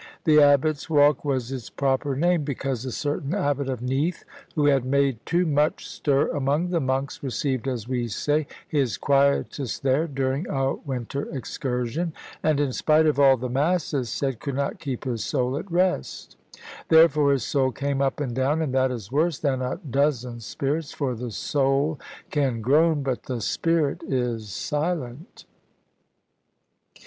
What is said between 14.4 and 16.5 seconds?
not keep his soul at rest.